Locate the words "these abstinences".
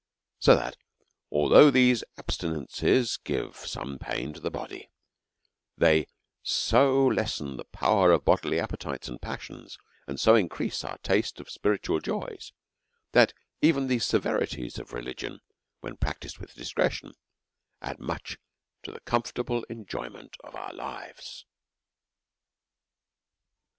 1.69-3.17